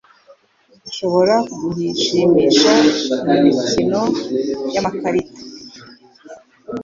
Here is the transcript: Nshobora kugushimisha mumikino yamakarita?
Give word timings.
Nshobora 0.87 1.35
kugushimisha 1.55 2.73
mumikino 3.27 4.01
yamakarita? 4.73 5.41